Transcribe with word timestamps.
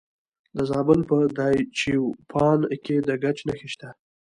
د 0.55 0.57
زابل 0.71 0.99
په 1.09 1.15
دایچوپان 1.37 2.59
کې 2.83 2.95
د 3.07 3.09
ګچ 3.23 3.37
نښې 3.47 3.67
شته. 3.73 3.89